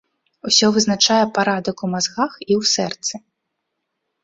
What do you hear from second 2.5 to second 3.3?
ў сэрцы.